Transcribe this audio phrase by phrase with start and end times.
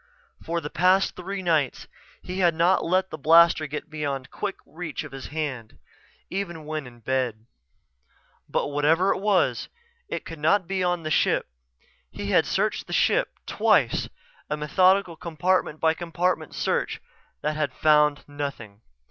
[0.41, 1.87] For the past three nights
[2.23, 5.77] he had not let the blaster get beyond quick reach of his hand,
[6.31, 7.45] even when in bed.
[8.49, 9.69] But whatever it was,
[10.09, 11.45] it could not be on the ship.
[12.09, 14.09] He had searched the ship twice,
[14.49, 16.99] a methodical compartment by compartment search
[17.43, 18.81] that had found nothing.